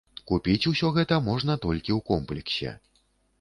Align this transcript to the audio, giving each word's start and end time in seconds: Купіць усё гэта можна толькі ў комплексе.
Купіць 0.29 0.69
усё 0.71 0.89
гэта 0.95 1.19
можна 1.27 1.59
толькі 1.67 1.91
ў 1.97 1.99
комплексе. 2.09 2.75